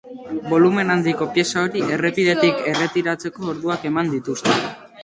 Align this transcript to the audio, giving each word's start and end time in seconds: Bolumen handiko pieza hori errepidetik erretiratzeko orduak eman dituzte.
Bolumen 0.53 0.93
handiko 0.93 1.27
pieza 1.35 1.61
hori 1.65 1.83
errepidetik 1.99 2.65
erretiratzeko 2.73 3.53
orduak 3.55 3.89
eman 3.93 4.13
dituzte. 4.19 4.63